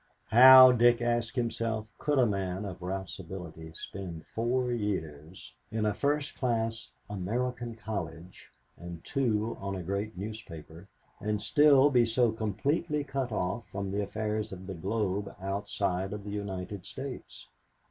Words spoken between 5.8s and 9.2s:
a first class American college and